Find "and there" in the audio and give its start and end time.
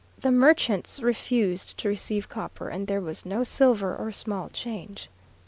2.69-3.01